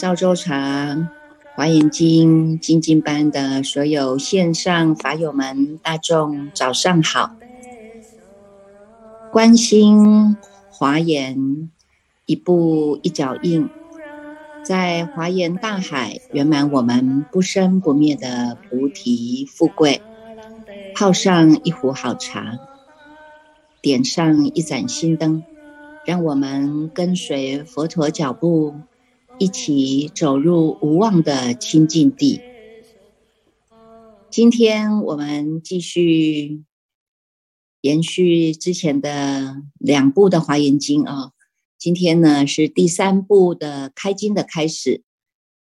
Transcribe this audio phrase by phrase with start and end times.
[0.00, 1.10] 赵州茶
[1.54, 7.36] 华严经精进班的所有线上法友们，大众早上好！
[9.30, 10.38] 关心
[10.70, 11.70] 华严，
[12.24, 13.68] 一步一脚印，
[14.64, 20.00] 在华严大海圆满我们不生不灭的菩提富贵。
[20.94, 22.58] 泡上一壶好茶，
[23.82, 25.44] 点上一盏心灯，
[26.06, 28.76] 让我们跟随佛陀脚步。
[29.40, 32.42] 一起走入无望的清净地。
[34.30, 36.62] 今天我们继续
[37.80, 41.32] 延续之前的两部的《华严经》啊，
[41.78, 45.02] 今天呢是第三部的开经的开始。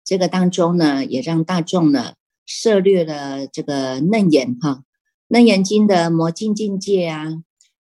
[0.04, 4.72] 这个当中呢，也让大众呢涉略了这个楞严哈，
[5.30, 7.28] 《楞严经》的魔镜境界啊，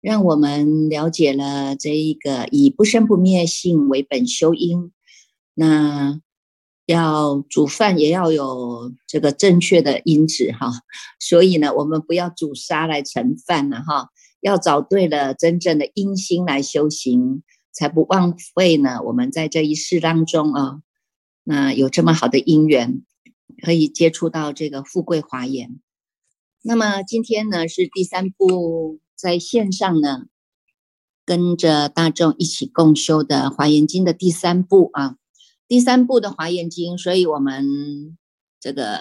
[0.01, 4.91] 让我们了解了这一个以不生不灭性为本修因。
[5.55, 6.20] 那
[6.86, 10.70] 要煮饭也要有这个正确的因子哈，
[11.19, 19.00] 所以呢，我们不要煮沙来盛饭了哈，要找对了真正的因心来修行，才不枉费呢。
[19.02, 20.80] 我们在这一世当中啊，
[21.42, 23.02] 那有这么好的因缘，
[23.62, 25.80] 可以接触到这个富贵华严。
[26.62, 30.24] 那么今天呢，是第三部在线上呢，
[31.24, 35.16] 跟着大众一起共修的华严经的第三部啊。
[35.67, 38.19] 第三部的华严经，所以我们
[38.61, 39.01] 这个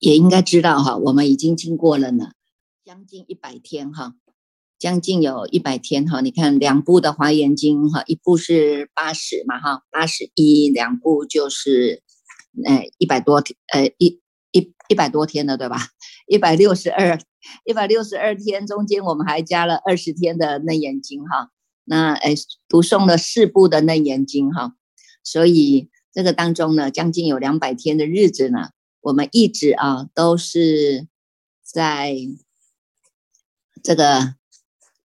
[0.00, 2.32] 也应该知道哈，我们已经经过了呢，
[2.84, 4.14] 将近一百天哈，
[4.78, 6.20] 将近有一百天哈。
[6.20, 12.02] 你看两部的华严经哈，一部是八十嘛哈，八十一，两部就是
[12.64, 15.76] 哎一百多天，呃一一一百多天了对吧？
[16.26, 17.16] 一百六十二，
[17.64, 21.50] 一百六十二天中间我们还加了二十天的楞严经哈，
[21.84, 22.34] 那哎
[22.68, 24.74] 读诵了四部的楞严经哈。
[25.30, 28.70] 所以这个当中呢，将近有两百天的日子呢，
[29.02, 31.06] 我们一直啊都是
[31.62, 32.16] 在
[33.82, 34.36] 这个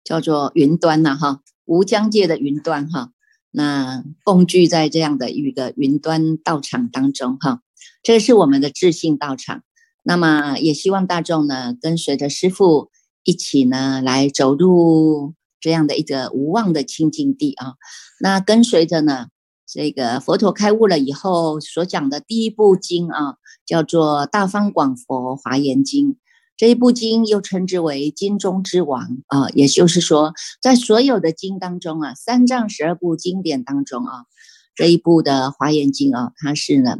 [0.03, 3.13] 叫做云端呐哈，无疆界的云端哈，
[3.50, 7.62] 那共聚在这样的一个云端道场当中哈，
[8.03, 9.63] 这个是我们的智性道场。
[10.03, 12.91] 那么也希望大众呢，跟随着师父
[13.24, 17.75] 一起呢，来走入这样的一个无望的清净地啊。
[18.19, 19.30] 那跟随着呢。
[19.72, 23.35] 这个佛陀开悟了以后所讲的第一部经啊，
[23.68, 26.13] 叫做《大方广佛华严经》。
[26.57, 34.25] 这一部经又称之为经中之王啊，也就是说，在所有的经当中啊，三藏十二部经典当中啊，
[34.74, 36.97] 这一部的华严经啊，它是呢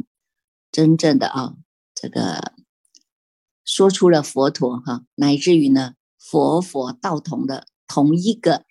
[0.70, 1.54] 真正的啊，
[1.92, 2.52] 这个
[3.64, 8.64] 说出了佛陀哈，乃至于呢佛佛道同的同一个。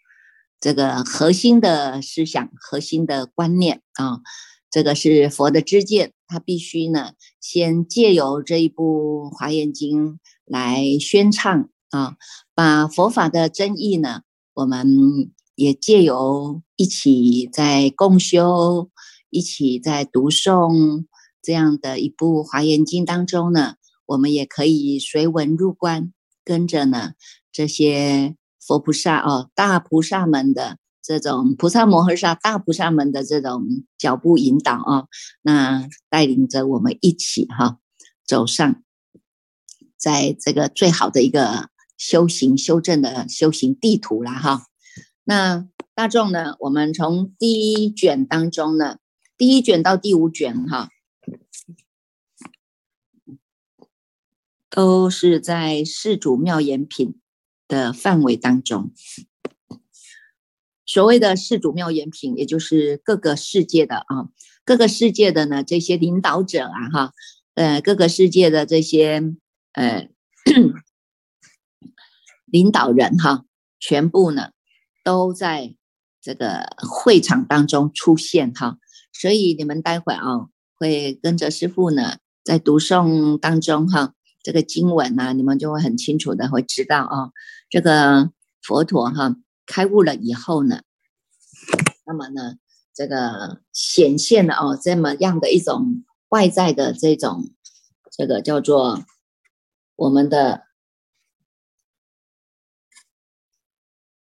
[0.60, 4.20] 这个核心的思想、核心的观念啊，
[4.70, 12.18] 这个是佛的知见，他必须呢先借由这一部《华严经》来宣唱啊，
[12.54, 18.90] 把佛法的真意呢，我们也借由一起在共修、
[19.30, 21.06] 一起在读诵
[21.42, 23.76] 这样的一部《华严经》当中呢，
[24.06, 26.12] 我们也可以随文入观，
[26.44, 27.14] 跟着呢
[27.50, 28.36] 这些。
[28.70, 33.64] 佛菩萨哦，大菩萨们的这种菩萨摩诃萨大菩萨们的这种
[33.98, 35.08] 脚步引导啊，
[35.42, 37.80] 那带领着我们一起哈
[38.28, 38.84] 走上，
[39.98, 44.68] 在这个最好的一个修行修正的修行地图了哈。
[45.24, 49.00] 那大众呢，我们从第一卷当中呢，
[49.36, 50.90] 第一卷到第五卷哈，
[54.70, 57.20] 都是在世祖妙言品。
[57.70, 58.92] 的范围当中，
[60.86, 64.28] 所谓的四祖妙言品，也就是各个世界的啊，
[64.66, 67.14] 各个世界的呢这些领导者啊，哈，
[67.54, 69.22] 呃，各个世界的这些
[69.74, 70.10] 呃
[72.46, 73.46] 领导人哈，
[73.80, 74.50] 全部呢
[75.04, 75.76] 都在
[76.20, 78.80] 这个会场当中出现哈，
[79.14, 84.16] 所以你们待会啊会跟着师傅呢在读诵当中哈。
[84.42, 87.32] 这个经文呢，你们就会很清楚的会知道啊，
[87.70, 88.32] 这个
[88.62, 90.82] 佛陀哈开悟了以后呢，
[92.06, 92.56] 那么呢，
[92.94, 97.50] 这个显现了哦这么样的一种外在的这种
[98.12, 99.04] 这个叫做
[99.96, 100.64] 我们的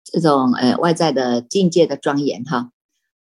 [0.03, 2.71] 这种呃外在的境界的庄严哈，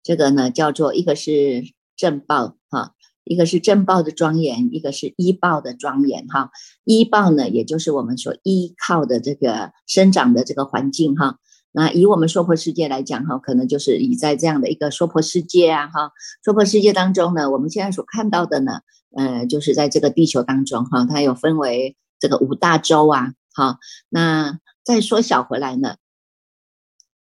[0.03, 2.96] 这个呢叫做一个是正报哈。
[3.27, 6.51] 一个是正报的庄严，一个是依报的庄严，哈。
[6.85, 11.39] 依报呢，也就是我们所依靠的这个生长的这个环境，哈。
[11.73, 16.13] 那以我们娑婆世界来讲哈，可能就是以在这样的一个娑婆世界啊哈，
[16.43, 18.81] 娑婆世界当中呢，我们现在所看到的呢，
[19.15, 23.79] 呃，就是在这个地球当中哈，它有分为这个五大洲啊，哈，
[24.09, 25.97] 那再缩小回来呢，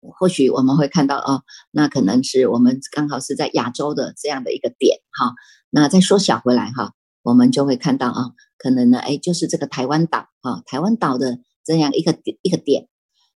[0.00, 1.42] 或许我们会看到哦，
[1.72, 5.34] 那可能是我们刚好是在亚洲的这样的一个点哈，
[5.70, 6.92] 那再缩小回来哈，
[7.22, 12.88] 我们就会看到啊，可能呢，哎，就是这个台湾岛啊，台湾岛的这样一个一个点。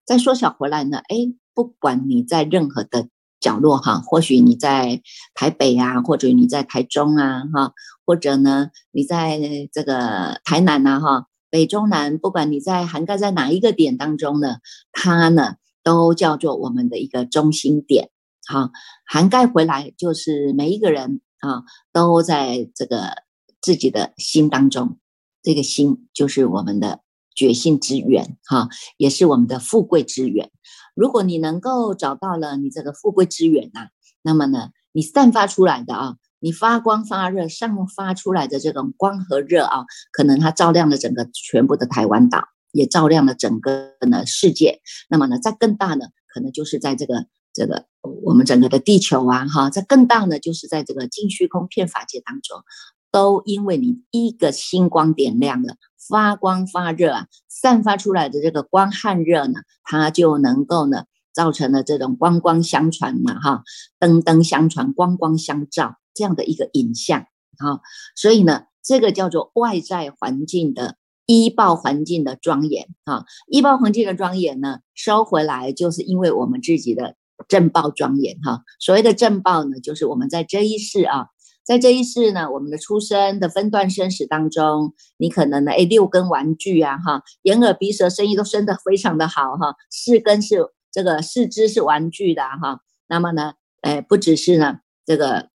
[0.05, 0.97] 再缩小回来呢？
[0.97, 1.15] 哎，
[1.53, 3.07] 不管你在任何的
[3.39, 5.01] 角落哈，或许你在
[5.33, 7.73] 台北啊，或者你在台中啊，哈，
[8.05, 9.39] 或者呢，你在
[9.71, 14.57] 这个台南呐，哈，北中南，不管你在涵盖在哪一个点当中呢，
[14.91, 18.09] 它呢都叫做我们的一个中心点，
[18.45, 18.71] 好，
[19.05, 23.23] 涵盖回来就是每一个人啊，都在这个
[23.61, 24.97] 自己的心当中，
[25.41, 27.01] 这个心就是我们的。
[27.35, 30.51] 觉性之源，哈，也是我们的富贵之源。
[30.93, 33.87] 如果你能够找到了你这个富贵之源呐，
[34.21, 44.81] 那么呢，你散发出来的啊，你发光发热散发出来的这种光和热啊，可能它照亮了整个全部的台湾岛，也照亮了整个呢世界。
[45.09, 47.85] 那么呢，在更大呢，可能就是在这个这个
[48.23, 52.63] 我们整个的地球啊，哈，在更大呢，就是在这个净虚空片法界当中。
[53.11, 55.75] 都因为你一个星光点亮了，
[56.09, 63.63] 发光发热啊，散发出来的这个光和热呢，它就能够呢，造成了这种光光相传嘛，哈，
[63.99, 67.27] 灯灯相传，光光相照这样的一个影像，
[67.59, 67.81] 哈，
[68.15, 70.97] 所以呢，这个叫做外在环境的
[71.27, 77.15] 医报环境的庄严，哈，医报环境的庄严呢，收回来就是因为我们自己的
[77.47, 81.27] 正报庄严，哈，所谓的正报呢，就是我们在这一世啊。
[81.65, 90.57] 在这一世呢，我们的出生的分段生死当中，你可能呢，哎，六根玩具啊，哈，眼耳鼻舌身意都生得非常的好哈，四根是
[90.91, 95.51] 这个四肢是玩具的哈，那么呢，哎，不只是呢这个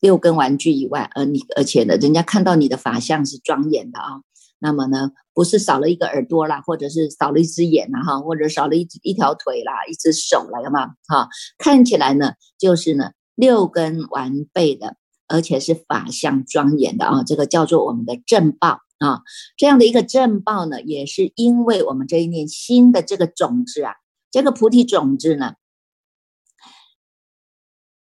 [0.00, 4.22] 六根玩具以外，而你而且呢，人家看到你的法相是庄严的啊，
[4.64, 10.94] 那么呢，不是少了一个耳朵啦，或者是少了一只眼啦，哈，或者少了一一条腿啦，一只手了，有吗？
[11.06, 11.28] 哈，
[11.58, 14.96] 看起来呢，就是呢六根完备的。
[15.26, 19.22] 而且是法相庄严的啊，这个叫做我们的正报啊。
[19.56, 23.94] 这样的一个正报呢，也是因为我们这一念心的这个种子啊，
[24.30, 25.54] 这个菩提种子呢，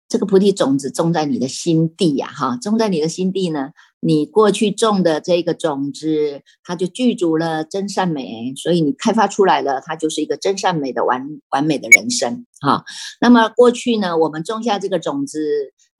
[0.08, 12.84] 这个菩提种子种在你的心地呀，哈，种在你的心地呢，你过去种的这个种子，它就具足了真善美，所以你开发出来了，它就是一个真善美的完完美的人生哈。
[13.20, 15.38] 那么过去呢，我们种下这个种子。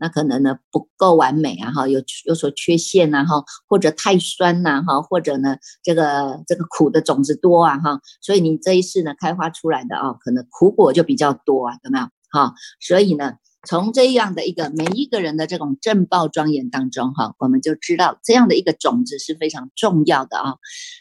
[0.00, 12.54] 那可能呢不够完美啊哈，有有所缺陷呐哈，或者太酸呐哈，或者呢这个这个苦的种子多啊哈，所以你这一世呢开花出来的啊，可能苦果就比较多啊，有没有哈？
[12.78, 13.32] 所以呢，
[13.66, 20.54] 从这样的一个每一个人的这种正报庄严当中哈，我们就知道这样的一个种子是非常重要的啊。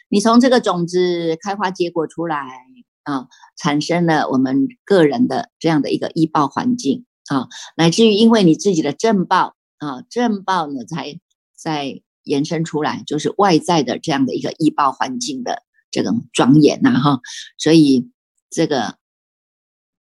[0.08, 2.64] 你从这个种子开花结果出来
[3.04, 7.04] 啊，产生了我们个人的这样的一个医报环境。
[7.28, 7.46] 啊，
[7.76, 11.20] 乃至于因为你自己的正报啊，正报呢才
[11.54, 17.20] 在延伸出来，就是外在的这样的一个医报环境的这种庄严呐哈，
[17.58, 18.10] 所以
[18.50, 18.97] 这个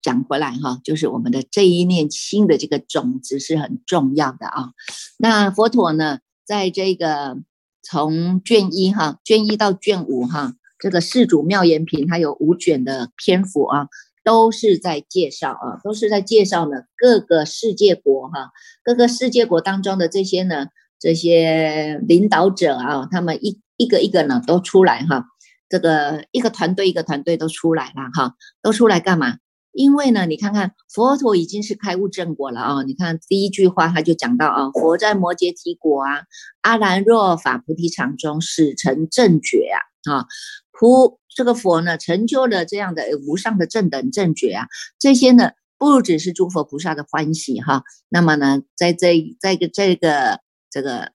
[0.05, 4.71] 讲回来哈，就是我们的这一念心的这个种子是很重要的啊。
[5.19, 7.39] 那佛陀呢，在这个
[7.83, 13.89] 从卷一哈，卷一到卷五哈，这个四祖妙言品，它有五卷的篇幅啊。
[14.27, 20.69] 都是在介绍啊，都是在介绍呢各个世界国哈，各个世界国当中的这些呢，
[20.99, 25.27] 这些领导者啊，他们一一个一个呢都出来哈，
[25.69, 29.37] 这个一个团队一个团队都出来了哈，都出来干嘛？
[29.75, 36.23] 因为呢，你看看佛陀已经是开悟正果了啊，你看第一句话他就讲到啊，佛在摩羯提国啊，
[36.63, 39.69] 阿兰若法菩提场中始成正觉
[40.07, 40.27] 啊，啊
[40.73, 41.19] 菩。
[41.37, 44.69] 这个佛呢，成就了这样的无上的正等正觉啊，
[45.01, 47.83] 这些呢，不只是诸佛菩萨的欢喜哈。
[48.09, 50.39] 那么呢，在这在个这个
[50.71, 51.11] 这个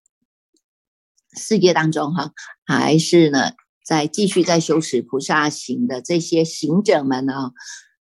[1.38, 2.34] 世界当中哈，
[2.66, 3.54] 还是呢，
[3.86, 7.52] 在继续在修持菩萨行的这些行者们呢，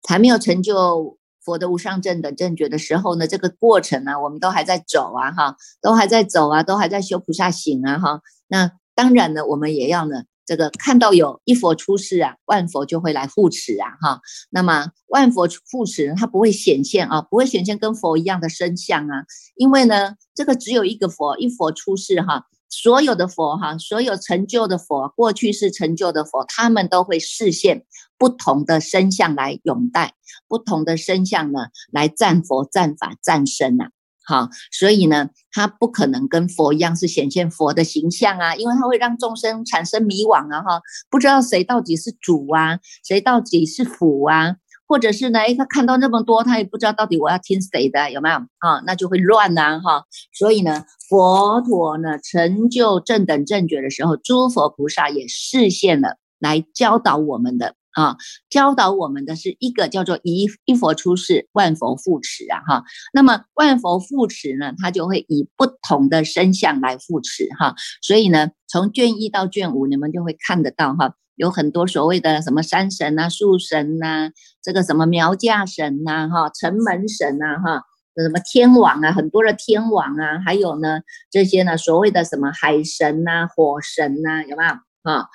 [0.08, 8.20] 还没有成就佛的无上正等正觉的时候呢，这个过程呢，我们都还在走啊哈，都还在走啊，都还在修菩萨行啊哈。
[8.48, 10.24] 那当然呢，我们也要呢。
[10.46, 14.20] 这个看到有一佛出世啊，万佛就会来护持啊，哈。
[14.50, 19.24] 那么万佛护持，它不会显现啊，不会显现跟佛一样的身相啊，
[19.56, 22.44] 因为呢，这个只有一个佛，一佛出世哈，
[22.82, 27.84] 所有的佛哈，所有成就的佛，过去是成就的佛，他们都会视现
[28.18, 30.14] 不同的身相来拥戴，
[30.48, 33.90] 不同的身相呢来赞佛、赞法、赞身呐。
[34.26, 48.82] 好，所以呢，他不可能跟佛一样是显现佛的形象啊，因为他会让众生产生迷惘啊，哈，不知道谁到底是主啊，谁到底是辅啊，或者是呢，哎，他看到那么多，他也不知道到底我要听谁的，有没有啊？
[48.86, 50.04] 那就会乱呐，哈。
[50.32, 57.74] 所以呢，佛陀呢成就正等正觉的时候，诸佛菩萨也示现了来教导我们的。
[57.94, 58.16] 啊，
[58.50, 62.84] 教导我们的是一个叫做一一佛出世，万佛护持啊，哈。
[63.12, 67.76] 那么万佛护持呢，它就会以不同的身相来护持哈。
[68.02, 74.30] 所以呢，从卷一到卷五，你们就会看得到哈，有很多所谓的什么山神呐、树神呐，
[74.62, 77.82] 这个什么苗家神呐、哈城门神呐、哈
[78.16, 81.00] 什么天王啊，很多的天王啊，还有呢
[81.30, 84.70] 这些呢所谓的什么海神呐、火神呐，有没有
[85.02, 85.26] 啊？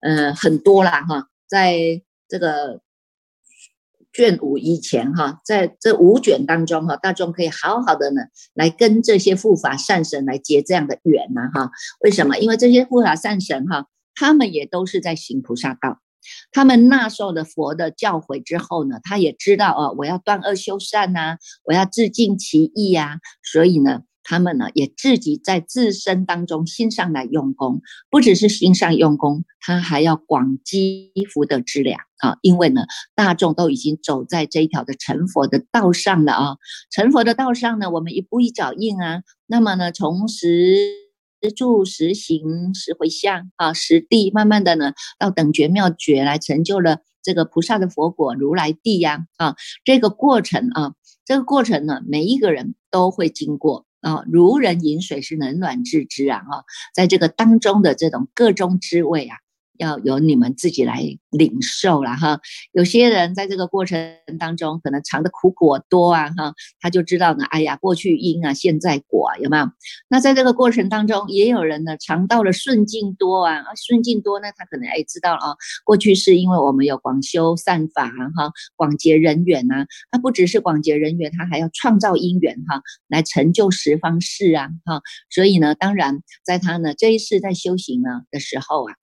[0.00, 1.28] 呃，很多啦哈。
[1.48, 2.80] 在这个
[4.12, 8.22] 卷五以前哈，在这五卷当中哈，大众可以好好的呢
[8.52, 11.70] 来跟这些护法善神来结这样的缘呐哈。
[12.00, 12.36] 为什么？
[12.38, 16.00] 因为这些护法善神哈，他们也都是在行菩萨道，
[16.50, 24.00] 他们纳受了佛的教诲之后呢，他也知道哦，我要断恶修善呐，我要自尽其意呀，所以呢。
[24.28, 27.80] 他们呢，也自己在自身当中心上来用功，
[28.10, 32.36] 不只是心上用功，他还要广积福德之粮啊！
[32.42, 36.56] 因为呢，大众都已经走在这一条的成佛的道上了啊！
[36.90, 39.22] 成佛的道上呢，我们一步一脚印啊。
[39.46, 40.76] 那么呢，从实
[41.50, 49.56] 住、实行、实回向啊，实地，慢慢的呢，到等觉妙觉来成就了这个菩萨的佛果、如来地呀啊！
[49.84, 50.92] 这个过程啊，
[51.24, 53.86] 这个过程呢，每一个人都会经过。
[54.02, 56.38] 啊，如人饮水是冷暖自知啊！
[56.38, 56.62] 啊，
[56.94, 59.36] 在这个当中的这种各中滋味啊。
[59.78, 62.40] 要由你们自己来领受了哈。
[62.72, 67.44] 有些人在这个过程当中，可能尝的苦果多啊哈，他就知道呢。
[67.46, 69.68] 哎呀，过去因啊，现在果啊有没有？
[70.08, 79.86] 那在这个过程当中，也有人呢尝到了顺境多啊，顺境多呢，他可能哎知道了啊，过去是因为我们有广修善法哈，广结人缘呐。
[80.10, 85.02] 那不只是广结人缘，他还要创造因缘哈，来成就十方事啊哈。
[85.30, 88.94] 所以呢，当然在他呢这一世在修行呢的时候啊。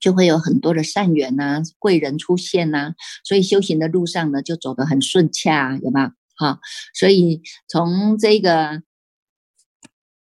[0.00, 6.12] 就会有很多的善缘呐，贵人出现呐，所以修行的路上呢，就走得很顺洽，有吧？
[6.36, 6.60] 哈，
[6.94, 8.82] 所以从这个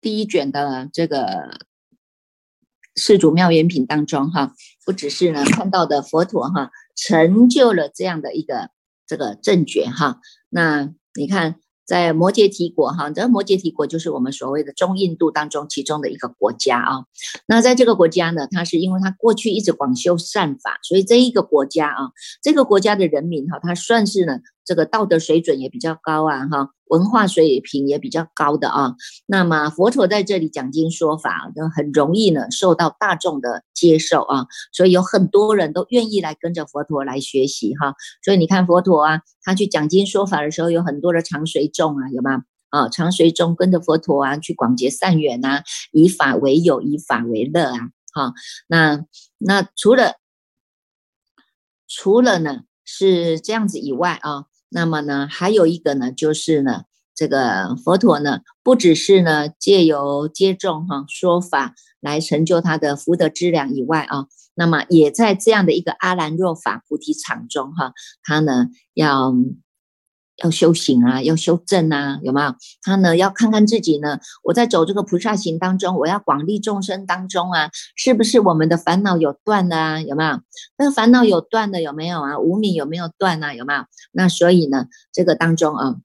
[0.01, 1.59] 第一卷的这个
[2.95, 4.53] 世祖妙缘品当中，哈，
[4.85, 8.71] 不只是呢看到的佛陀哈，成就了这样的一个
[9.05, 11.59] 这个正觉哈，那你看。
[11.89, 17.05] 在摩羯提国哈，这摩羯提国就是我们所谓的中印度当中其中的一个国家啊。
[17.47, 22.11] 那在这个国家呢，它是因为它过去一直广修善法，所以这一个国家啊，
[22.43, 24.39] 这个国家的人民哈，它算是呢。
[24.69, 28.93] 这个道德水准也比较高啊，哈，文化水平也比较高的啊。
[29.25, 37.95] 那么佛陀在这里讲经说法，那很容易呢受到大众的接受啊，所以有很多人都愿意来跟着佛陀来学习哈。
[38.23, 42.43] 所以你看佛陀啊，他去讲经说法的时候，有很多的常随众啊，有吗？
[42.69, 47.89] 啊，常随众跟着佛陀啊，去广结善缘呐，以法为友，以法为乐啊。
[48.13, 48.33] 哈，
[48.67, 49.03] 那
[49.39, 50.17] 那除了
[51.87, 54.45] 除了呢是这样子以外啊。
[54.69, 56.83] 那么呢，还有一个呢，就是呢，
[57.13, 69.33] 这个佛陀呢，不只是呢借由接种哈说法来成就他的福德之粮以外啊，那么也在这样的一个阿兰若法菩提场中哈，他呢要。
[70.43, 72.55] 要修行啊，要修正啊，有没有？
[72.81, 80.01] 他呢要看看自己呢，我在走这个菩萨行当中，我要广利众生当中啊，是不是我们的烦恼有断啊？
[80.01, 80.41] 有没有？
[80.77, 82.39] 那个烦恼有断的有没有啊？
[82.39, 83.53] 无名有没有断啊？
[83.53, 83.83] 有没有？
[84.11, 85.95] 那所以呢，这个当中啊，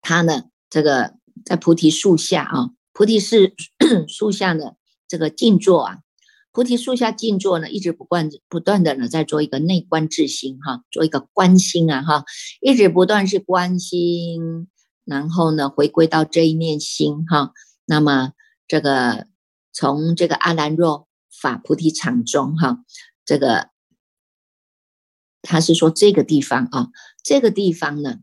[0.00, 1.14] 他呢，这个
[1.44, 3.54] 在菩提树下啊，菩提是
[4.08, 4.76] 树下的
[5.08, 5.98] 这个静坐啊。
[6.54, 12.24] 菩提树下静坐呢，一直不断不断的呢，在做一个内观自心哈，做一个观心啊哈，
[12.60, 14.68] 一直不断是观心，
[15.04, 17.52] 然后呢，回归到这一念心哈。
[17.86, 18.34] 那么
[18.68, 19.26] 这个
[19.72, 22.84] 从这个阿兰若法菩提场中哈，
[23.24, 23.70] 这个
[25.42, 26.90] 他是说这个地方啊，
[27.24, 28.20] 这个地方呢。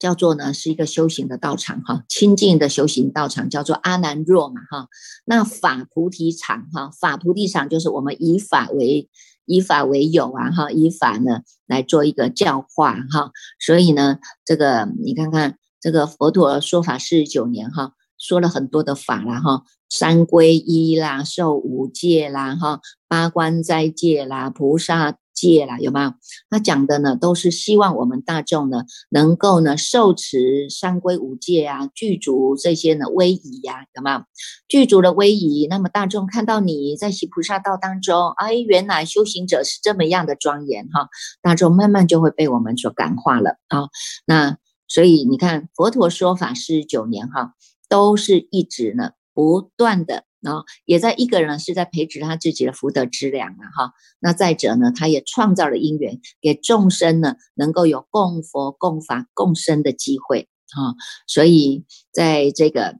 [0.00, 4.88] 叫做呢是一个修行的道场哈，清净的修行道场叫做阿难若嘛哈。
[5.26, 9.10] 那法菩提场哈，法菩提场就是我们以法为
[9.44, 13.30] 以法为友啊哈，以法呢来做一个教化哈。
[13.64, 25.19] 所以呢，这个你看看这个佛陀说法四十九年哈，说了很多的法啦，哈，三皈依啦，受五戒啦，哈，八关斋戒啦，菩萨。
[25.40, 26.12] 戒啦，有没有？
[26.50, 34.22] 他讲的呢，都是希望我们大众呢，能够呢受持三规五戒啊，具足这些呢威仪呀，有没有？
[34.68, 41.08] 具足的威仪，那么大众看到你在行菩萨道当中，哎，原来修行者是这么样的庄严哈，
[41.40, 43.88] 大众慢慢就会被我们所感化了啊。
[44.26, 47.54] 那所以你看，佛陀说法四十九年哈，
[47.88, 50.24] 都是一直呢不断的。
[50.40, 53.92] 然后也在一个人是在培植他自己的福德之粮啊，哈。
[54.20, 60.96] 那再者呢，他也创造了因缘，给众生呢能够有供佛、供法、共生的机会啊。
[61.26, 62.96] 所以在这个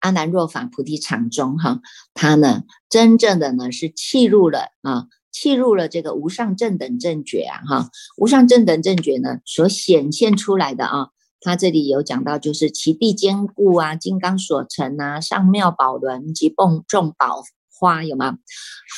[0.00, 1.80] 阿难若法菩提场中哈，
[2.14, 11.08] 他呢真正的呢是契入了啊，契入了这个无上正等正觉啊，哈，无上正等正觉呢所显现出来的啊。
[11.46, 17.44] 他这里有讲到，就是其地坚固啊，金刚所成啊，上妙宝轮及蹦众宝
[17.78, 18.38] 花，有吗？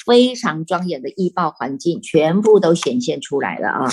[0.07, 3.90] 非常庄严的异报环境，全部都显现出来了啊！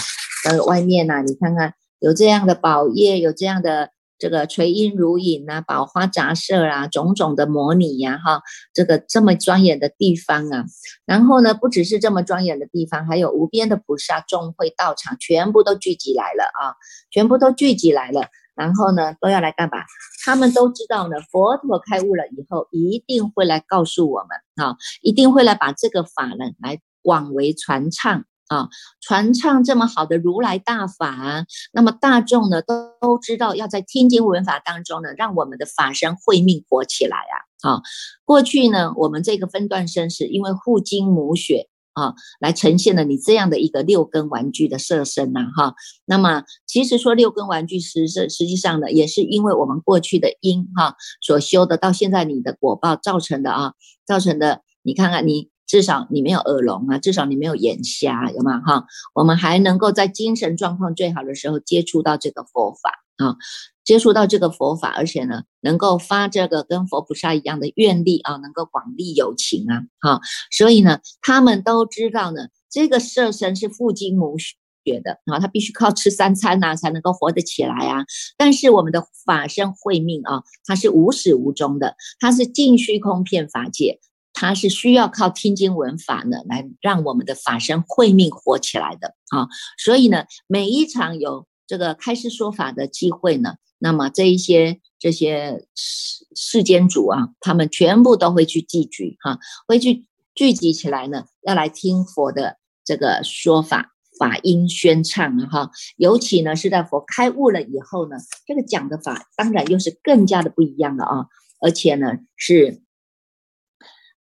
[0.48, 8.42] 呃，外面呢，你看看有这样的宝叶，有这样的这个垂荫如影啊，宝花杂色啊，种种的模拟呀，哈，
[8.74, 10.64] 这个这么庄严的地方啊，
[11.06, 16.80] 然后呢，不只是这么庄严的地方，还有无边的菩萨众会道场，全部都聚集来了啊，
[17.12, 18.30] 全部都聚集来了。
[18.56, 19.78] 然后呢，都要来干嘛？
[20.26, 28.70] 他们都知道呢，佛陀开悟了以后，一定会来告诉我们啊，一定会来把这个法呢来广为传唱啊，
[29.02, 37.70] 传唱这么好的如来大法，那么大众呢都都知道要在听经闻法当中呢，让我们的法身慧命活起来啊！
[37.70, 37.82] 啊，
[38.24, 41.68] 过去呢，我们这个分段生是因为护经母血。
[41.96, 45.74] 啊，来呈现了你这样的一个六根玩具的色身呐，哈。
[46.06, 53.74] 那么其实说六根玩具实实实际上呢，也是因为我们过去的因哈所修的，到现在你的果报造成的啊，
[54.06, 54.62] 造成的。
[54.88, 58.60] 你看看你至少你没有耳聋啊，至少你没有眼瞎，有吗？
[58.60, 63.36] 哈，我们还能够在精神状况最好的时候接触到这个佛法啊。
[63.84, 78.06] 接触到这个佛法，而且呢，能够发这个跟佛菩萨一样的愿力啊，能够广利有情啊，哈，所以呢，他们都知道呢，这个色身是父精母血的啊，他必须靠吃三餐呐，才能够活得起来啊。
[78.38, 84.00] 但是我们的法身慧命啊，它是无始无终的，它是尽虚空遍法界，
[84.34, 89.48] 它是需要靠听经闻法呢，来让我们的法身慧命活起来的啊。
[89.78, 93.56] 所以呢，每一场有这个开示说法的机会呢。
[93.78, 105.72] 那么这一些这些世世间主啊，他们全部都会去聚集哈，会去聚集起来呢，要来听佛的这个说法法音宣唱啊哈。
[105.98, 108.16] 尤其呢是在佛开悟了以后呢，
[108.48, 111.26] 这个讲的法当然又是更加的不一样了啊，
[111.60, 112.82] 而且呢是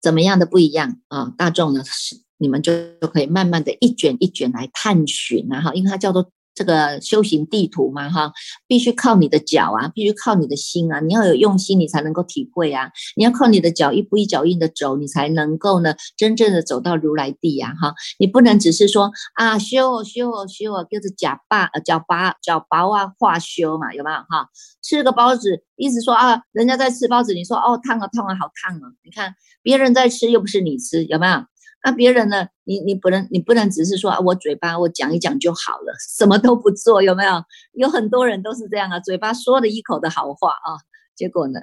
[0.02, 1.32] 怎么样的不一样啊？
[1.38, 6.32] 大众呢是你们就就可以慢慢的一卷一卷来探寻啊哈，因为它叫做。
[6.59, 8.33] 这个修行地图嘛，哈，
[8.66, 12.90] 必须靠你的脚啊，必须靠你的心啊，你要有用心，你才能够体会啊。
[13.14, 17.94] 你要靠你的脚一步一脚印的走，你才能够呢，真正的走到如来地呀，哈。
[18.18, 24.49] 你不能只是说啊，修哦修哦修啊，就是假把呃脚把脚薄啊化修嘛，有没有哈？
[24.83, 31.44] 吃个包子，一直说啊，人家在吃包子，你说哦烫啊烫啊好烫啊，你看别人在吃又不是你吃，有没有？
[31.84, 32.48] 那别人呢？
[32.64, 37.42] 你你不能，你不能只是说啊，我嘴巴我讲一讲就好了， 什么都不做，有没有？
[37.72, 40.76] 有很多人都是这样啊，嘴巴说了一口的好话啊，
[41.14, 41.60] 结果呢，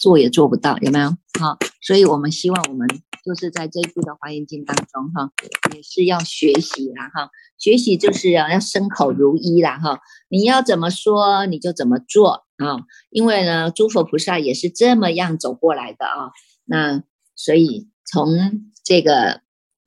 [0.00, 1.10] 做也做不到，有没有？
[1.38, 2.88] 好，所以我们希望我们
[3.24, 5.30] 就是在这一部的华严经当中哈，
[5.76, 16.30] 也是要学习啦哈，学习就是要要身口如一啦哈，你要怎么说你就怎么做啊，因为呢，诸佛菩萨也是这么样走过来的啊，
[16.64, 17.04] 那
[17.36, 19.42] 所以从这个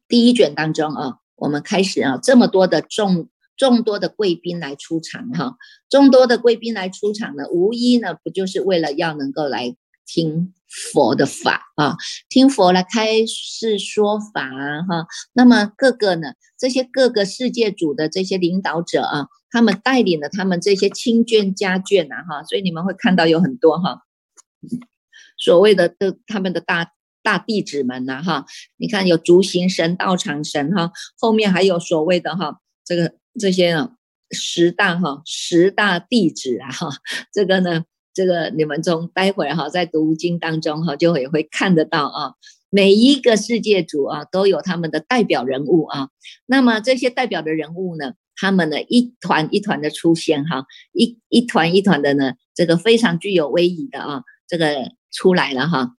[0.07, 5.55] 第一卷当中啊，我们开始啊，这么多的众众多的贵宾来出场哈，
[5.89, 10.53] 众多的贵宾来出场呢，无一呢不就是为了要能够来听
[10.93, 11.97] 佛的法啊，
[12.29, 14.47] 听佛来开示说法
[14.87, 15.07] 哈。
[15.33, 24.03] 那么各个呢，这些各个世界主的这些领导者啊，他们带领了他们这些亲眷家眷呐哈，所以你们会看到有很多哈，
[25.39, 26.91] 所谓的的他们的大。
[27.23, 28.45] 大弟子们呐，哈，
[28.77, 33.91] 你看有足行神、道场神，哈，后面还有所谓的哈，这个这些呢，
[34.31, 36.89] 十大哈，十大弟子啊，哈，
[37.31, 42.33] 这个呢，这个你们从待会儿哈，在读经当中哈，就会会看得到啊，
[42.69, 46.09] 每一个世界主啊，都有他们的代表人物啊，
[46.45, 55.95] 那么这些代表的人物呢，他们呢一团一团的出现哈，一一团一团的呢，这个非常具有威仪的啊，这个出来了哈。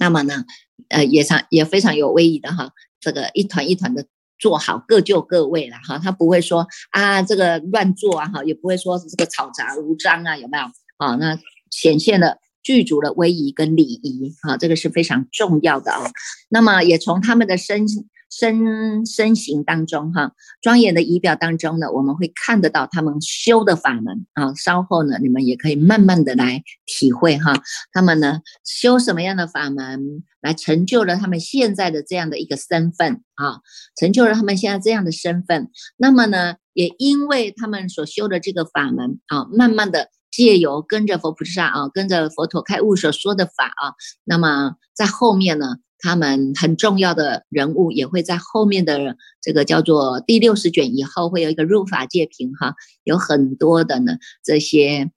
[0.00, 0.44] 那么呢，
[0.88, 4.04] 呃，也常也非常有威仪的哈，这个一团一团的
[4.36, 10.64] 做好，各就各位了哈，他不会说啊这个乱做啊哈，也不会说这个吵杂无章啊，有没有
[10.96, 11.14] 啊？
[11.14, 11.38] 那
[11.70, 12.38] 显现了。
[12.62, 16.10] 剧组的威仪跟礼仪啊，这个是非常重要的啊。
[16.50, 17.86] 那么也从他们的身
[18.30, 24.54] 身身形当中哈，庄严的仪表当中呢，我们会看得到他们修的法门啊。
[24.54, 27.52] 稍后呢，你们也可以慢慢的来体会哈，
[27.92, 33.60] 他们呢修什么样的法门，来成就了他们现在的这样的一个身份啊，
[33.98, 35.70] 成就了他们现在这样的身份。
[35.96, 40.08] 那么呢，也因为他们所修的这个法门啊，慢慢的。
[40.32, 55.10] 借由跟着佛菩萨啊，跟着佛陀开悟所说的法啊，那么在后面呢，他们很重要的人物也会在后面的这个叫做第六十卷以后，会有一个入法界品哈，有很多的呢这些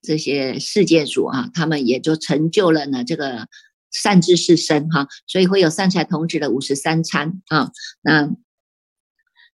[0.00, 3.48] 这些世界主啊，他们也就成就了呢这个
[3.90, 7.72] 善知识身哈，所以会有善财童子的五十三参啊，
[8.02, 8.30] 那。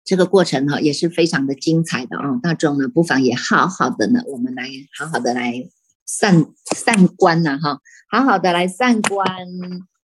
[0.08, 5.68] 这个过程哈也是非常的精彩的啊，大众呢不妨也好好的呢，我们来好好的来
[6.04, 9.26] 散散观呐哈，好好的来散观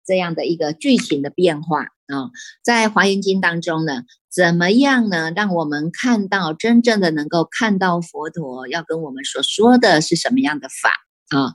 [0.08, 2.32] 这样的一个剧情的变化啊，
[2.64, 10.90] 在华严经当中呢，怎么样呢，让我们看到真正的能够看到佛陀要跟我们所说的是什么样的法
[11.36, 11.52] 啊？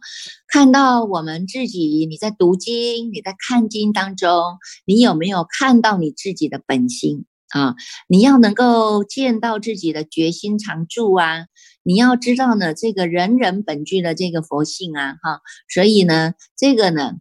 [0.48, 7.26] 看到我们自己，你在读经，你在看经当中，你有没有看到你自己的本心？
[7.50, 7.76] 啊，
[8.08, 11.46] 你要能够见到自己的决心常驻啊，
[11.84, 17.14] 你要知道呢，这个人人本具的这个佛性啊，哈，所以呢，这个呢，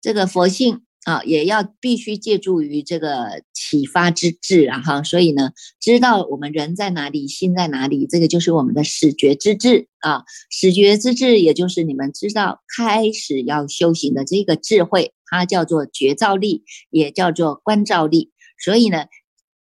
[0.00, 19.06] 这个佛性啊，也要必须借助于这个启发之智啊，哈，所以呢，知道我们人在哪里，心在哪里，这个就是我们的始觉之智啊，始觉之智，也就是你们知道开始要修行的这个智慧，它叫做觉照力，也叫做观照力，所以呢。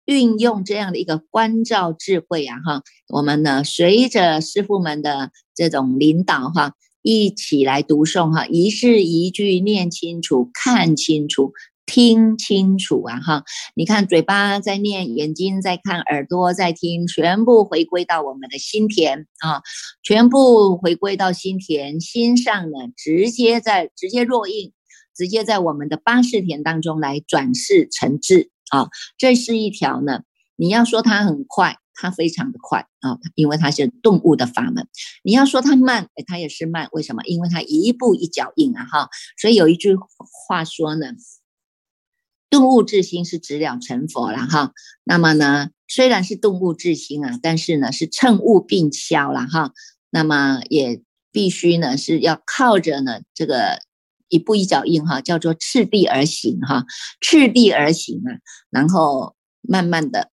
[0.09, 6.75] 运用这样的一个关照智慧啊，哈，我们呢随着师傅们的这种领导哈，
[7.07, 11.53] 一起来读诵哈，一字一句念清楚、看清楚、
[11.87, 13.45] 听清楚啊，哈，
[13.77, 19.63] 你看嘴巴在念，眼睛在看，耳朵在听，全部回归到我们的心田啊，
[20.03, 24.73] 全部回归到心田，心上呢直接在直接落印，
[25.17, 28.51] 直接在我们的八识田当中来转世成智。
[28.73, 30.23] 啊，这是一条呢。
[30.57, 34.87] 你要说它很快，它非常的快啊，因为它是动物的法门。
[35.25, 36.89] 你要说它慢，哎，它也是慢。
[36.93, 37.23] 为什么？
[37.25, 39.09] 因为它一步一脚印啊，哈。
[39.37, 39.97] 所以有一句
[40.49, 41.09] 话说呢，
[42.49, 44.73] 动物自心是直了成佛了哈。
[45.03, 49.73] 那么呢，虽然是动物自心啊，但是呢是乘物并消了哈。
[50.11, 53.85] 那么也必须呢是要靠着呢这个。
[54.29, 56.85] 一步一脚印哈，叫做次第而行哈，
[57.21, 60.33] 次第而行啊，然后慢慢的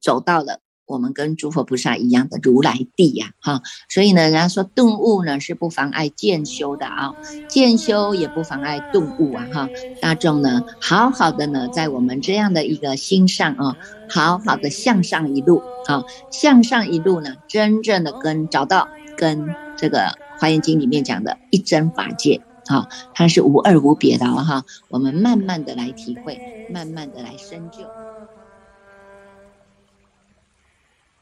[0.00, 7.14] 走到了我们跟诸佛菩萨一样的如来地呀哈，所以呢，人家说顿悟呢是不妨碍渐修的啊，
[7.46, 9.68] 渐修也不妨碍顿悟啊哈，
[10.00, 13.76] 大众呢好好的呢在我们这样的一个心上啊，
[14.08, 22.40] 好好的向上一路啊，向上一路呢，真正的跟找到跟这个华严经里面讲的一真法界。
[22.66, 27.84] 好，它是无二无别的哈，我们慢慢的来体会，慢慢的来深究。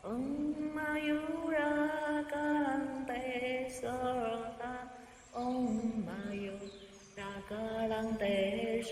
[0.07, 0.87] 嗡嘛
[6.07, 6.63] Mayur
[7.19, 8.83] Rakalang Te